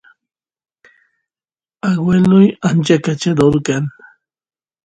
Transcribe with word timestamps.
agueloy 1.89 2.47
ancha 2.67 2.97
kachador 3.05 3.55
kan 3.67 3.83